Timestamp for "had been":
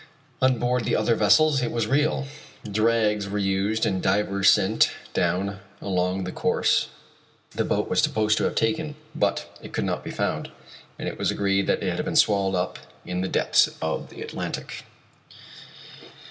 11.95-12.15